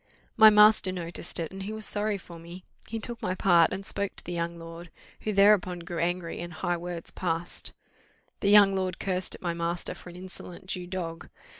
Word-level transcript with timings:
My 0.35 0.49
master 0.49 0.91
noticed 0.91 1.39
it, 1.39 1.51
and 1.51 1.61
he 1.61 1.71
was 1.71 1.85
sorry 1.85 2.17
for 2.17 2.39
me; 2.39 2.63
he 2.87 2.97
took 2.97 3.21
my 3.21 3.35
part, 3.35 3.71
and 3.71 3.85
spoke 3.85 4.15
to 4.15 4.23
the 4.23 4.31
young 4.33 4.57
lord, 4.57 4.89
who 5.19 5.31
thereupon 5.31 5.77
grew 5.77 5.99
angry, 5.99 6.39
and 6.39 6.53
high 6.53 6.77
words 6.77 7.11
passed; 7.11 7.73
the 8.39 8.49
young 8.49 8.73
lord 8.75 8.97
cursed 8.97 9.35
at 9.35 9.43
my 9.43 9.53
master 9.53 9.93
for 9.93 10.09
an 10.09 10.15
insolent 10.15 10.65
Jew 10.65 10.87
dog. 10.87 11.29